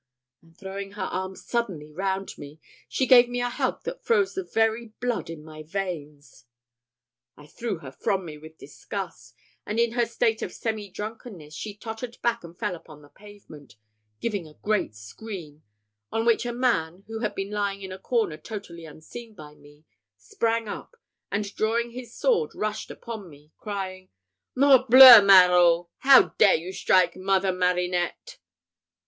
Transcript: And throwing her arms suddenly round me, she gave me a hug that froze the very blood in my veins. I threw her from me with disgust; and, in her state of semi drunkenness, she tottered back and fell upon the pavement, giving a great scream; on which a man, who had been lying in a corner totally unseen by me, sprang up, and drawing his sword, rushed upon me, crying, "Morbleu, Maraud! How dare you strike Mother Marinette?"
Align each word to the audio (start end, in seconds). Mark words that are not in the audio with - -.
And 0.41 0.57
throwing 0.57 0.93
her 0.93 1.03
arms 1.03 1.45
suddenly 1.45 1.91
round 1.91 2.35
me, 2.35 2.59
she 2.89 3.05
gave 3.05 3.29
me 3.29 3.39
a 3.39 3.49
hug 3.51 3.83
that 3.83 4.03
froze 4.03 4.33
the 4.33 4.43
very 4.43 4.87
blood 4.99 5.29
in 5.29 5.43
my 5.43 5.61
veins. 5.61 6.45
I 7.37 7.45
threw 7.45 7.77
her 7.77 7.91
from 7.91 8.25
me 8.25 8.39
with 8.39 8.57
disgust; 8.57 9.35
and, 9.63 9.79
in 9.79 9.91
her 9.91 10.07
state 10.07 10.41
of 10.41 10.53
semi 10.53 10.89
drunkenness, 10.89 11.53
she 11.53 11.75
tottered 11.77 12.17
back 12.23 12.43
and 12.43 12.57
fell 12.57 12.73
upon 12.73 13.03
the 13.03 13.09
pavement, 13.09 13.75
giving 14.19 14.47
a 14.47 14.55
great 14.63 14.95
scream; 14.95 15.61
on 16.11 16.25
which 16.25 16.47
a 16.47 16.51
man, 16.51 17.03
who 17.05 17.19
had 17.19 17.35
been 17.35 17.51
lying 17.51 17.83
in 17.83 17.91
a 17.91 17.99
corner 17.99 18.37
totally 18.37 18.85
unseen 18.85 19.35
by 19.35 19.53
me, 19.53 19.85
sprang 20.17 20.67
up, 20.67 20.97
and 21.31 21.53
drawing 21.53 21.91
his 21.91 22.11
sword, 22.11 22.55
rushed 22.55 22.89
upon 22.89 23.29
me, 23.29 23.51
crying, 23.59 24.09
"Morbleu, 24.57 25.21
Maraud! 25.23 25.89
How 25.99 26.29
dare 26.39 26.55
you 26.55 26.73
strike 26.73 27.15
Mother 27.15 27.51
Marinette?" 27.51 28.39